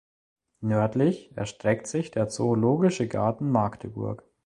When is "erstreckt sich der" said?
1.37-2.27